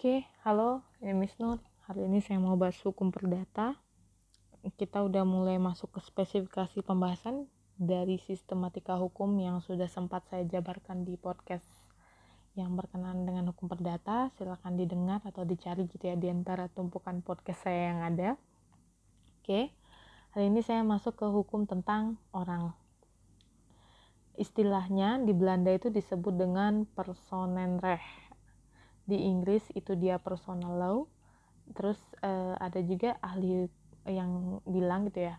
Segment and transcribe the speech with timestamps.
[0.00, 1.60] Oke, halo, ini Miss Nur.
[1.84, 3.76] Hari ini saya mau bahas hukum perdata.
[4.80, 7.44] Kita udah mulai masuk ke spesifikasi pembahasan
[7.76, 11.68] dari sistematika hukum yang sudah sempat saya jabarkan di podcast
[12.56, 14.32] yang berkenaan dengan hukum perdata.
[14.40, 18.40] Silahkan didengar atau dicari gitu ya di antara tumpukan podcast saya yang ada.
[19.44, 19.68] Oke,
[20.32, 22.72] hari ini saya masuk ke hukum tentang orang.
[24.40, 28.29] Istilahnya di Belanda itu disebut dengan personenrecht
[29.10, 30.98] di Inggris itu dia personal law.
[31.74, 33.66] Terus uh, ada juga ahli
[34.06, 35.36] yang bilang gitu ya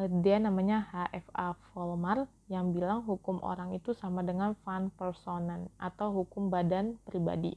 [0.00, 6.12] uh, dia namanya HFA Volmar yang bilang hukum orang itu sama dengan van personen atau
[6.12, 7.56] hukum badan pribadi.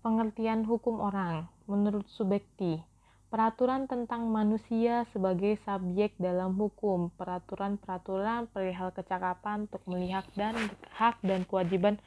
[0.00, 2.80] Pengertian hukum orang menurut Subekti
[3.28, 10.56] peraturan tentang manusia sebagai subjek dalam hukum, peraturan-peraturan perihal kecakapan untuk melihat dan
[10.96, 12.00] hak dan kewajiban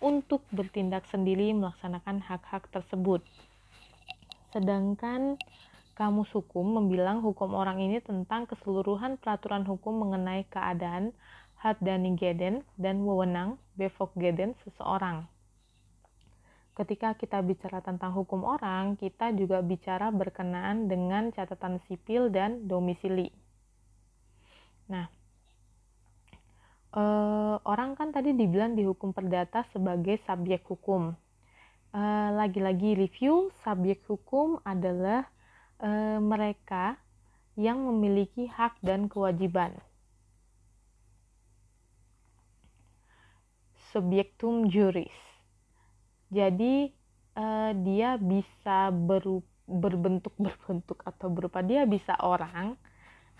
[0.00, 3.24] untuk bertindak sendiri melaksanakan hak-hak tersebut.
[4.52, 5.40] Sedangkan
[5.96, 11.16] kamus hukum membilang hukum orang ini tentang keseluruhan peraturan hukum mengenai keadaan,
[12.20, 13.56] geden, dan wewenang,
[14.14, 15.24] geden seseorang.
[16.76, 23.32] Ketika kita bicara tentang hukum orang, kita juga bicara berkenaan dengan catatan sipil dan domisili.
[24.92, 25.08] Nah,
[26.96, 31.12] uh, orang kan tadi dibilang dihukum perdata sebagai subjek hukum.
[31.92, 35.28] Uh, lagi-lagi review, subjek hukum adalah
[35.80, 36.96] uh, mereka
[37.56, 39.72] yang memiliki hak dan kewajiban.
[43.94, 45.14] Subjektum juris.
[46.28, 46.92] Jadi
[47.38, 48.92] uh, dia bisa
[49.64, 52.76] berbentuk berbentuk atau berupa dia bisa orang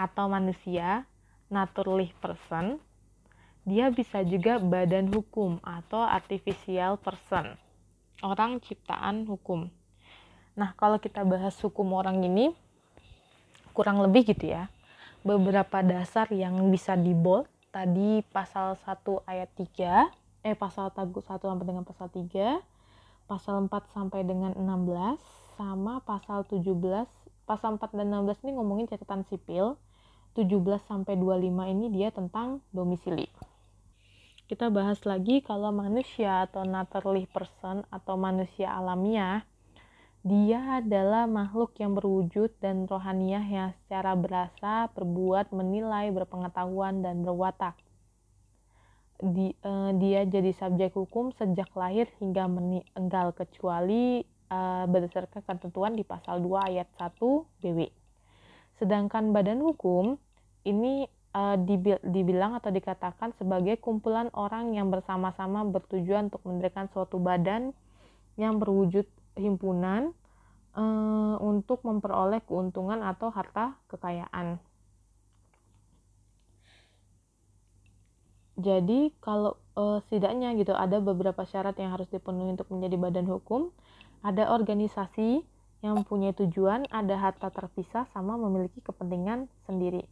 [0.01, 1.05] atau manusia,
[1.53, 2.81] naturally person,
[3.67, 7.59] dia bisa juga badan hukum atau artificial person,
[8.23, 9.67] orang ciptaan hukum.
[10.55, 12.55] Nah, kalau kita bahas hukum orang ini,
[13.75, 14.71] kurang lebih gitu ya,
[15.27, 20.15] beberapa dasar yang bisa dibold, tadi pasal 1 ayat 3,
[20.47, 22.63] eh pasal 1 sampai dengan pasal 3,
[23.27, 25.19] pasal 4 sampai dengan 16,
[25.59, 26.71] sama pasal 17,
[27.51, 29.75] pasal 4 dan 16 ini ngomongin catatan sipil,
[30.39, 30.55] 17
[30.87, 33.27] sampai 25 ini dia tentang domisili
[34.47, 39.43] kita bahas lagi kalau manusia atau naturally person atau manusia alamiah
[40.27, 47.79] dia adalah makhluk yang berwujud dan rohaniah yang secara berasa, berbuat, menilai, berpengetahuan, dan berwatak.
[49.23, 56.03] Di, eh, dia jadi subjek hukum sejak lahir hingga meninggal kecuali eh, berdasarkan ketentuan di
[56.03, 57.87] pasal 2 ayat 1 BW.
[58.83, 60.19] Sedangkan badan hukum
[60.67, 61.57] ini uh,
[62.01, 67.77] dibilang atau dikatakan sebagai kumpulan orang yang bersama-sama bertujuan untuk mendirikan suatu badan
[68.41, 69.05] yang berwujud
[69.37, 70.17] himpunan
[70.73, 74.57] uh, untuk memperoleh keuntungan atau harta kekayaan.
[78.57, 83.69] Jadi kalau uh, setidaknya gitu ada beberapa syarat yang harus dipenuhi untuk menjadi badan hukum.
[84.25, 85.45] Ada organisasi
[85.85, 90.09] yang mempunyai tujuan, ada harta terpisah sama memiliki kepentingan sendiri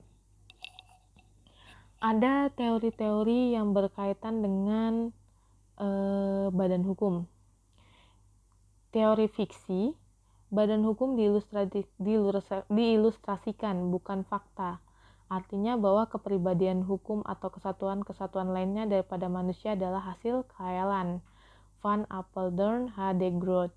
[2.04, 5.08] ada teori-teori yang berkaitan dengan
[5.80, 7.24] eh, badan hukum.
[8.92, 9.96] Teori fiksi,
[10.52, 11.16] badan hukum
[12.68, 14.84] diilustrasikan bukan fakta.
[15.32, 21.24] Artinya bahwa kepribadian hukum atau kesatuan-kesatuan lainnya daripada manusia adalah hasil khayalan.
[21.80, 23.16] Van Apeldoorn H.
[23.16, 23.72] de Groot.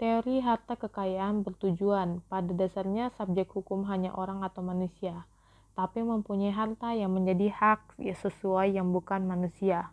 [0.00, 5.28] Teori harta kekayaan bertujuan, pada dasarnya subjek hukum hanya orang atau manusia
[5.76, 9.92] tapi mempunyai harta yang menjadi hak ya sesuai yang bukan manusia.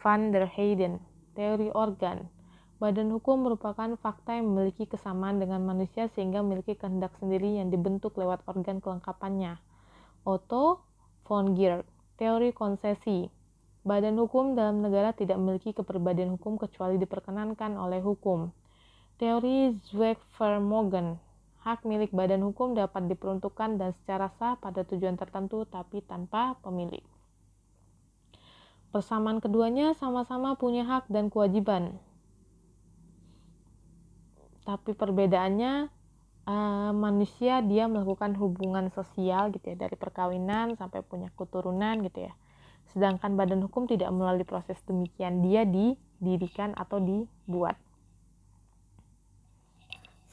[0.00, 0.96] Van der Heyden,
[1.36, 2.32] teori organ.
[2.80, 8.16] Badan hukum merupakan fakta yang memiliki kesamaan dengan manusia sehingga memiliki kehendak sendiri yang dibentuk
[8.16, 9.60] lewat organ kelengkapannya.
[10.24, 10.80] Otto
[11.28, 11.84] von Geerk,
[12.16, 13.28] teori konsesi.
[13.84, 18.48] Badan hukum dalam negara tidak memiliki kepribadian hukum kecuali diperkenankan oleh hukum.
[19.20, 21.20] Teori Zweig-Vermogen,
[21.60, 27.04] hak milik badan hukum dapat diperuntukkan dan secara sah pada tujuan tertentu tapi tanpa pemilik.
[28.90, 32.00] Persamaan keduanya sama-sama punya hak dan kewajiban.
[34.66, 35.92] Tapi perbedaannya
[36.48, 42.32] uh, manusia dia melakukan hubungan sosial gitu ya dari perkawinan sampai punya keturunan gitu ya.
[42.90, 47.78] Sedangkan badan hukum tidak melalui proses demikian, dia didirikan atau dibuat.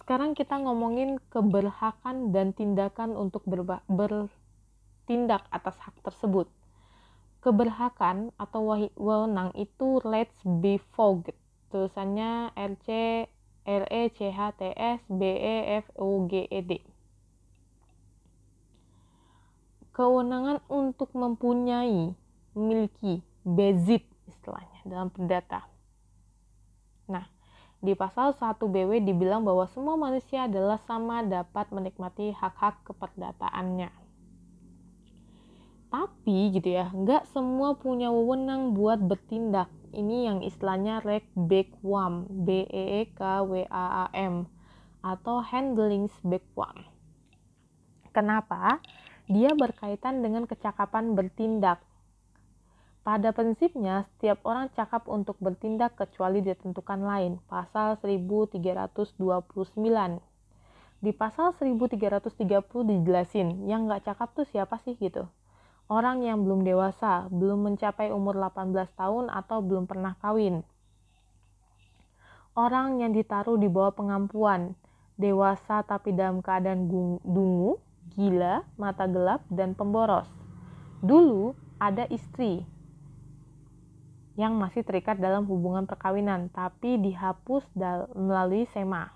[0.08, 6.48] Sekarang kita ngomongin keberhakan dan tindakan untuk bertindak atas hak tersebut.
[7.44, 11.36] Keberhakan atau wewenang itu let's be fogged.
[11.76, 12.88] Tulisannya RC
[13.68, 16.80] L E C H T S B E F O G E D.
[19.92, 22.16] Kewenangan untuk mempunyai
[22.56, 25.68] memiliki bezit istilahnya dalam perdata
[27.78, 33.94] di pasal 1 BW dibilang bahwa semua manusia adalah sama dapat menikmati hak-hak keperdataannya.
[35.88, 39.72] Tapi gitu ya nggak semua punya wewenang buat bertindak.
[39.96, 44.50] Ini yang istilahnya rek bekwam b e e k w a a m
[45.00, 46.84] atau handling bekwam.
[48.12, 48.84] Kenapa?
[49.32, 51.80] Dia berkaitan dengan kecakapan bertindak
[53.08, 57.40] pada prinsipnya, setiap orang cakap untuk bertindak kecuali ditentukan lain.
[57.48, 59.16] Pasal 1329.
[61.00, 62.28] Di pasal 1330
[62.84, 65.32] dijelasin, yang nggak cakap tuh siapa sih gitu
[65.88, 70.64] orang yang belum dewasa, belum mencapai umur 18 tahun atau belum pernah kawin.
[72.58, 74.76] Orang yang ditaruh di bawah pengampuan,
[75.16, 76.90] dewasa tapi dalam keadaan
[77.24, 77.78] dungu,
[78.18, 80.28] gila, mata gelap, dan pemboros.
[81.06, 82.66] Dulu ada istri
[84.38, 87.66] yang masih terikat dalam hubungan perkawinan, tapi dihapus
[88.14, 89.10] melalui SEMA.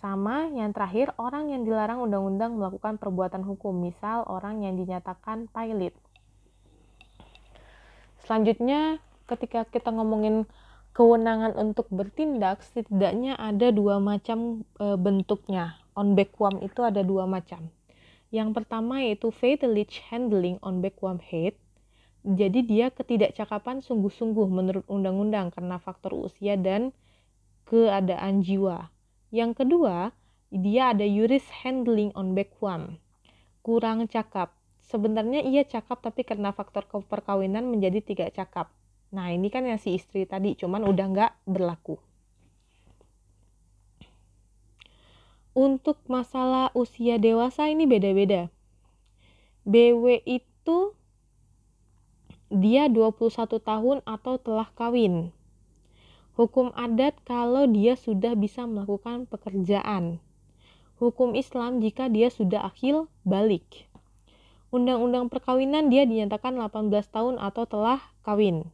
[0.00, 5.92] Sama yang terakhir, orang yang dilarang undang-undang melakukan perbuatan hukum, misal orang yang dinyatakan pilot.
[8.24, 10.48] Selanjutnya, ketika kita ngomongin
[10.96, 15.76] kewenangan untuk bertindak, setidaknya ada dua macam e, bentuknya.
[15.92, 17.68] On backwam itu ada dua macam.
[18.32, 21.54] Yang pertama yaitu fatalistic handling on backwam head.
[22.24, 26.96] Jadi dia ketidakcakapan sungguh-sungguh menurut undang-undang karena faktor usia dan
[27.68, 28.88] keadaan jiwa.
[29.28, 30.16] Yang kedua,
[30.48, 32.96] dia ada juris handling on backwam.
[33.60, 34.56] Kurang cakap.
[34.80, 38.72] Sebenarnya ia cakap tapi karena faktor perkawinan menjadi tidak cakap.
[39.12, 42.00] Nah ini kan yang si istri tadi, cuman udah nggak berlaku.
[45.52, 48.48] Untuk masalah usia dewasa ini beda-beda.
[49.68, 50.96] BW itu
[52.54, 55.34] dia 21 tahun atau telah kawin.
[56.34, 60.18] Hukum adat kalau dia sudah bisa melakukan pekerjaan.
[60.98, 63.86] Hukum Islam jika dia sudah akhil balik.
[64.74, 68.66] Undang-undang perkawinan dia dinyatakan 18 tahun atau telah kawin.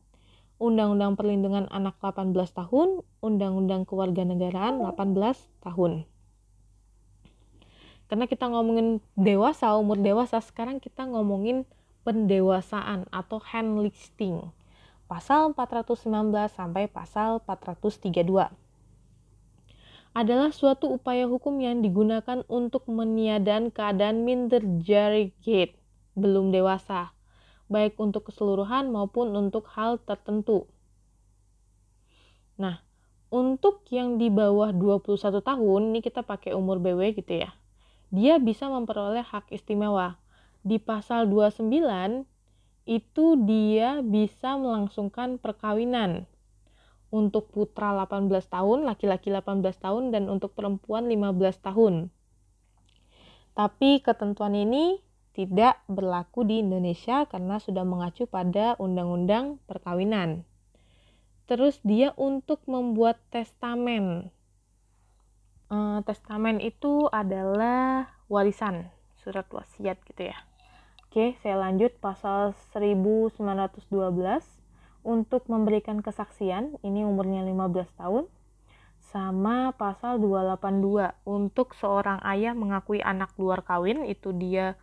[0.60, 5.16] Undang-undang perlindungan anak 18 tahun, Undang-undang kewarganegaraan 18
[5.60, 6.08] tahun.
[8.08, 11.68] Karena kita ngomongin dewasa, umur dewasa, sekarang kita ngomongin
[12.06, 14.52] pendewasaan atau hand listing
[15.11, 18.52] pasal 419 sampai pasal 432
[20.11, 25.79] adalah suatu upaya hukum yang digunakan untuk meniadakan keadaan minder gate
[26.19, 27.14] belum dewasa,
[27.70, 30.67] baik untuk keseluruhan maupun untuk hal tertentu.
[32.61, 32.85] Nah,
[33.32, 37.56] untuk yang di bawah 21 tahun, ini kita pakai umur BW gitu ya.
[38.11, 40.19] Dia bisa memperoleh hak istimewa.
[40.60, 41.66] Di pasal 29
[42.84, 46.26] itu dia bisa melangsungkan perkawinan
[47.10, 51.94] untuk putra 18 tahun, laki-laki 18 tahun, dan untuk perempuan 15 tahun.
[53.54, 55.02] Tapi ketentuan ini
[55.34, 60.46] tidak berlaku di Indonesia karena sudah mengacu pada undang-undang perkawinan.
[61.50, 64.30] Terus dia untuk membuat testamen.
[65.70, 68.90] Uh, testamen itu adalah warisan,
[69.23, 70.50] surat wasiat gitu ya.
[71.11, 73.83] Oke, saya lanjut pasal 1912
[75.02, 78.31] untuk memberikan kesaksian, ini umurnya 15 tahun.
[79.11, 84.79] Sama pasal 282 untuk seorang ayah mengakui anak luar kawin itu dia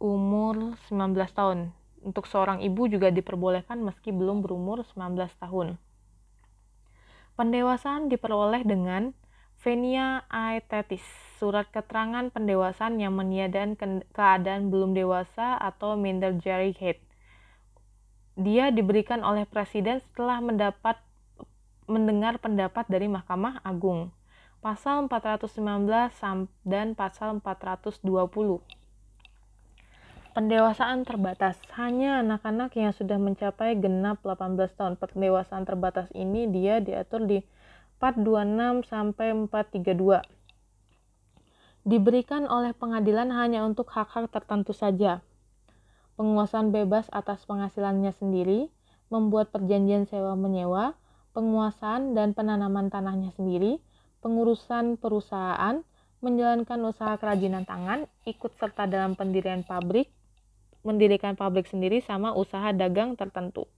[0.00, 1.76] umur 19 tahun.
[2.00, 5.76] Untuk seorang ibu juga diperbolehkan meski belum berumur 19 tahun.
[7.36, 9.12] Pendewasaan diperoleh dengan
[9.64, 11.02] venia aetetis
[11.36, 16.96] surat keterangan pendewasaan yang meniadakan keadaan belum dewasa atau minderjary head.
[18.36, 21.00] Dia diberikan oleh presiden setelah mendapat
[21.86, 24.12] mendengar pendapat dari Mahkamah Agung.
[24.60, 25.86] Pasal 419
[26.66, 28.02] dan pasal 420.
[30.36, 31.56] Pendewasaan terbatas.
[31.80, 35.00] Hanya anak-anak yang sudah mencapai genap 18 tahun.
[35.00, 37.40] Pendewasaan terbatas ini dia diatur di
[37.98, 40.36] 426 sampai 432
[41.86, 45.22] diberikan oleh pengadilan hanya untuk hak-hak tertentu saja.
[46.18, 48.66] Penguasaan bebas atas penghasilannya sendiri,
[49.06, 50.98] membuat perjanjian sewa-menyewa,
[51.30, 53.78] penguasaan dan penanaman tanahnya sendiri,
[54.18, 55.86] pengurusan perusahaan,
[56.18, 60.10] menjalankan usaha kerajinan tangan, ikut serta dalam pendirian pabrik,
[60.82, 63.70] mendirikan pabrik sendiri sama usaha dagang tertentu.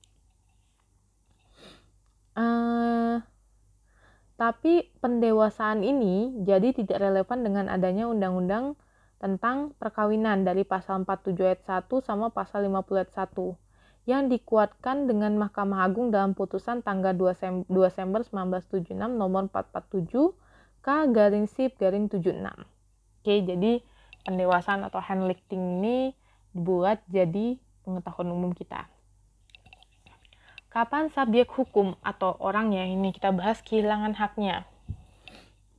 [2.38, 3.20] Uh,
[4.38, 8.78] tapi pendewasaan ini jadi tidak relevan dengan adanya undang-undang
[9.18, 13.34] tentang perkawinan dari pasal 47 ayat 1 sama pasal 50 ayat 1
[14.08, 20.32] yang dikuatkan dengan Mahkamah Agung dalam putusan tanggal 2 Desember 1976 nomor 447
[20.80, 22.38] K garing sip garing 76.
[23.20, 23.82] Oke, jadi
[24.22, 26.14] pendewasaan atau handlifting ini
[26.54, 28.86] dibuat jadi pengetahuan umum kita.
[30.68, 34.68] Kapan subjek hukum atau orangnya ini kita bahas kehilangan haknya?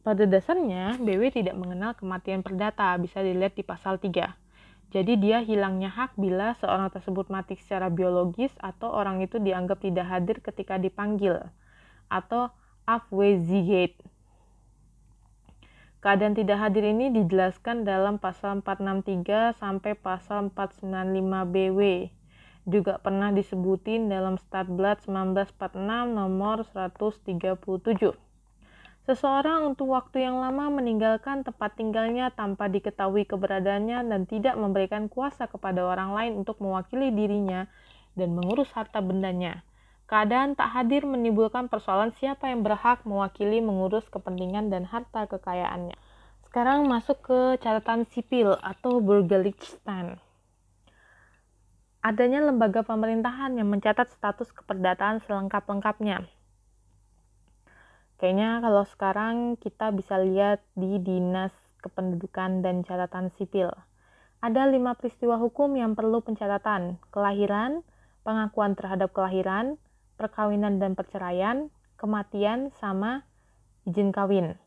[0.01, 4.33] Pada dasarnya, BW tidak mengenal kematian perdata, bisa dilihat di pasal 3.
[4.89, 10.09] Jadi dia hilangnya hak bila seorang tersebut mati secara biologis atau orang itu dianggap tidak
[10.09, 11.37] hadir ketika dipanggil
[12.09, 12.49] atau
[12.89, 14.01] afwezigate.
[16.01, 22.09] Keadaan tidak hadir ini dijelaskan dalam pasal 463 sampai pasal 495 BW
[22.67, 25.79] juga pernah disebutin dalam Statblad 1946
[26.11, 28.15] nomor 137.
[29.09, 35.49] Seseorang untuk waktu yang lama meninggalkan tempat tinggalnya tanpa diketahui keberadaannya dan tidak memberikan kuasa
[35.49, 37.65] kepada orang lain untuk mewakili dirinya
[38.13, 39.65] dan mengurus harta bendanya.
[40.05, 45.97] Keadaan tak hadir menimbulkan persoalan siapa yang berhak mewakili mengurus kepentingan dan harta kekayaannya.
[46.45, 50.21] Sekarang masuk ke catatan sipil atau Bürgerlichstand
[51.99, 56.23] adanya lembaga pemerintahan yang mencatat status keperdataan selengkap-lengkapnya.
[58.19, 63.71] Kayaknya kalau sekarang kita bisa lihat di Dinas Kependudukan dan Catatan Sipil.
[64.43, 66.99] Ada lima peristiwa hukum yang perlu pencatatan.
[67.11, 67.83] Kelahiran,
[68.23, 69.79] pengakuan terhadap kelahiran,
[70.19, 73.23] perkawinan dan perceraian, kematian, sama
[73.87, 74.59] izin kawin.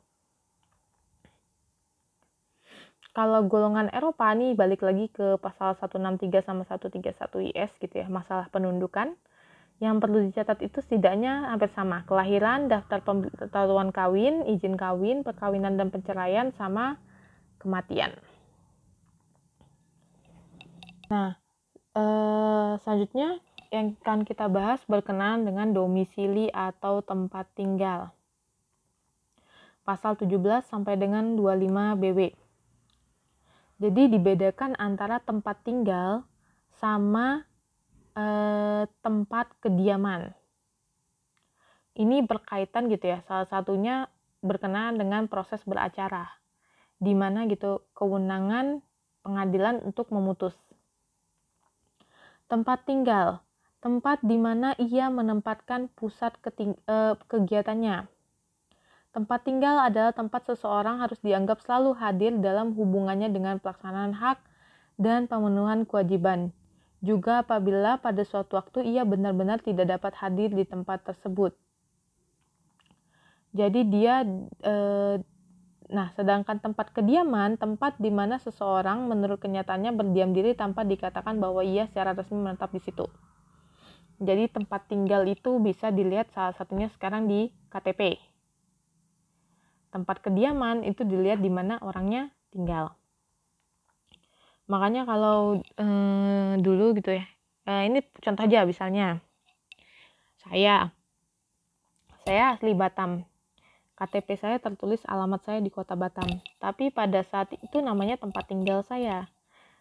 [3.12, 7.12] Kalau golongan Eropa nih balik lagi ke pasal 163 sama 131
[7.52, 9.12] IS gitu ya, masalah penundukan.
[9.85, 12.09] Yang perlu dicatat itu setidaknya hampir sama.
[12.09, 16.97] Kelahiran, daftar pemberitahuan kawin, izin kawin, perkawinan dan perceraian sama
[17.61, 18.16] kematian.
[21.12, 21.37] Nah,
[21.92, 28.09] eh, selanjutnya yang akan kita bahas berkenaan dengan domisili atau tempat tinggal.
[29.83, 32.33] Pasal 17 sampai dengan 25 BW.
[33.83, 36.23] Jadi dibedakan antara tempat tinggal
[36.79, 37.43] sama
[38.15, 40.31] eh, tempat kediaman.
[41.99, 43.19] Ini berkaitan gitu ya.
[43.27, 44.07] Salah satunya
[44.39, 46.31] berkenaan dengan proses beracara,
[47.03, 48.87] di mana gitu kewenangan
[49.27, 50.55] pengadilan untuk memutus.
[52.47, 53.43] Tempat tinggal,
[53.83, 58.07] tempat di mana ia menempatkan pusat eh, kegiatannya
[59.12, 64.40] Tempat tinggal adalah tempat seseorang harus dianggap selalu hadir dalam hubungannya dengan pelaksanaan hak
[64.97, 66.49] dan pemenuhan kewajiban.
[67.04, 71.52] Juga apabila pada suatu waktu ia benar-benar tidak dapat hadir di tempat tersebut.
[73.52, 74.25] Jadi dia
[74.64, 75.21] eh,
[75.92, 81.61] nah sedangkan tempat kediaman tempat di mana seseorang menurut kenyataannya berdiam diri tanpa dikatakan bahwa
[81.61, 83.04] ia secara resmi menetap di situ.
[84.25, 88.32] Jadi tempat tinggal itu bisa dilihat salah satunya sekarang di KTP
[89.93, 92.97] tempat kediaman itu dilihat di mana orangnya tinggal.
[94.67, 97.25] Makanya kalau eh, dulu gitu ya,
[97.69, 99.21] eh, ini contoh aja misalnya,
[100.41, 100.89] saya,
[102.25, 103.29] saya asli Batam,
[104.01, 108.81] KTP saya tertulis alamat saya di kota Batam, tapi pada saat itu namanya tempat tinggal
[108.83, 109.29] saya.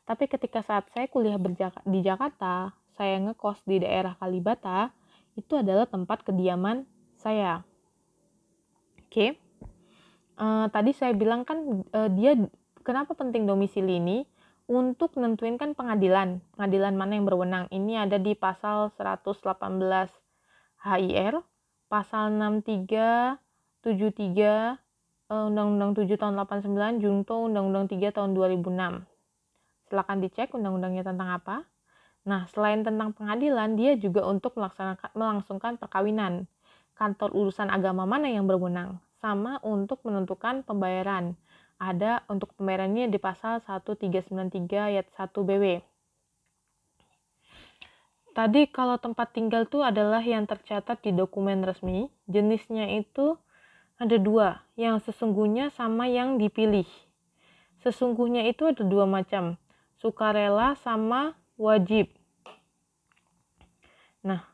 [0.04, 1.40] Tapi ketika saat saya kuliah
[1.88, 4.92] di Jakarta, saya ngekos di daerah Kalibata,
[5.40, 6.84] itu adalah tempat kediaman
[7.16, 7.64] saya.
[9.08, 9.08] Oke.
[9.14, 9.51] Okay?
[10.42, 12.34] Uh, tadi saya bilang kan uh, dia
[12.82, 14.26] kenapa penting domisili ini?
[14.72, 16.40] Untuk nentuin kan pengadilan.
[16.56, 17.68] Pengadilan mana yang berwenang.
[17.70, 19.44] Ini ada di pasal 118
[20.82, 21.44] HIR
[21.92, 23.36] pasal 63
[23.84, 24.80] 73
[25.32, 29.12] Undang-Undang 7 tahun 89 Junto Undang-Undang 3 tahun 2006
[29.92, 31.68] silakan dicek undang-undangnya tentang apa.
[32.24, 36.48] Nah selain tentang pengadilan dia juga untuk melaksanakan melangsungkan perkawinan.
[36.96, 41.38] Kantor urusan agama mana yang berwenang sama untuk menentukan pembayaran.
[41.78, 45.86] Ada untuk pembayarannya di pasal 1393 ayat 1 BW.
[48.32, 53.38] Tadi kalau tempat tinggal itu adalah yang tercatat di dokumen resmi, jenisnya itu
[54.02, 56.88] ada dua, yang sesungguhnya sama yang dipilih.
[57.86, 59.60] Sesungguhnya itu ada dua macam,
[60.00, 62.10] sukarela sama wajib.
[64.26, 64.51] Nah,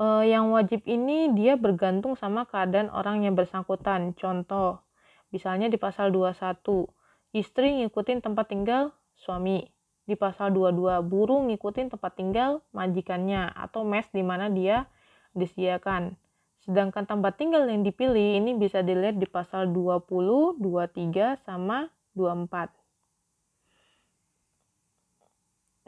[0.00, 4.16] uh, yang wajib ini dia bergantung sama keadaan orang yang bersangkutan.
[4.16, 4.80] Contoh,
[5.28, 6.88] misalnya di pasal 21,
[7.36, 9.68] istri ngikutin tempat tinggal suami.
[10.08, 14.90] Di pasal 22, buruh ngikutin tempat tinggal majikannya atau mes di mana dia
[15.36, 16.18] disediakan.
[16.66, 21.88] Sedangkan tempat tinggal yang dipilih ini bisa dilihat di pasal 20, 23, sama
[22.18, 22.79] 24.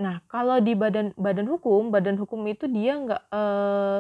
[0.03, 3.99] Nah, kalau di badan badan hukum, badan hukum itu dia nggak eh,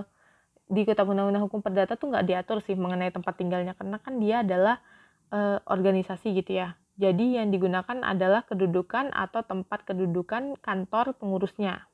[0.66, 4.42] di Kitab Undang-Undang Hukum Perdata tuh nggak diatur sih mengenai tempat tinggalnya karena kan dia
[4.42, 4.82] adalah
[5.30, 6.74] eh, organisasi gitu ya.
[6.98, 11.86] Jadi yang digunakan adalah kedudukan atau tempat kedudukan kantor pengurusnya.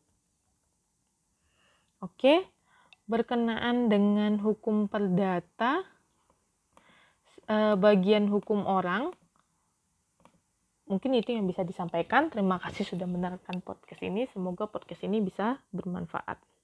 [2.01, 2.49] Oke,
[3.11, 5.85] berkenaan dengan hukum perdata,
[7.45, 9.13] eh, bagian hukum orang,
[10.89, 12.33] mungkin itu yang bisa disampaikan.
[12.33, 14.27] Terima kasih sudah mendengarkan podcast ini.
[14.33, 16.58] Semoga podcast ini bisa bermanfaat.